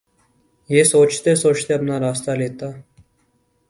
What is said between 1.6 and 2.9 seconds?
اپنا راستہ لیتا